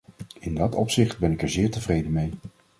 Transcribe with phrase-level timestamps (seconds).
[0.39, 2.31] In dat opzicht ben ik er zeer tevreden mee.